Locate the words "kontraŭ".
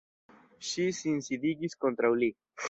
1.87-2.13